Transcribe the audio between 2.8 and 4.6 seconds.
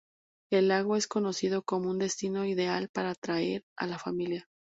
para traer a la familia.